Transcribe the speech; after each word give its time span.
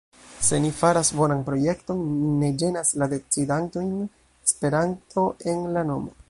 Se 0.45 0.59
ni 0.61 0.69
faras 0.77 1.11
bonan 1.19 1.43
projekton, 1.49 2.01
ne 2.39 2.49
ĝenas 2.63 2.95
la 3.03 3.09
decidantojn 3.13 3.93
Esperanto 4.07 5.27
en 5.55 5.63
la 5.77 5.87
nomo. 5.93 6.17